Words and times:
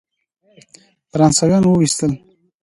فرانسویان 1.11 1.63
وایستل. 1.65 2.11